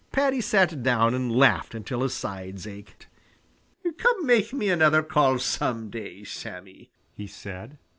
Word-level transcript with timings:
Paddy 0.11 0.41
sat 0.41 0.81
down 0.81 1.13
and 1.13 1.31
laughed 1.31 1.75
until 1.75 2.01
his 2.01 2.15
sides 2.15 2.65
ached. 2.65 3.05
"Come 3.99 4.25
make 4.25 4.51
me 4.51 4.71
another 4.71 5.03
call 5.03 5.37
some 5.37 5.91
day, 5.91 6.23
Sammy!" 6.23 6.89
he 7.13 7.27
said. 7.27 7.77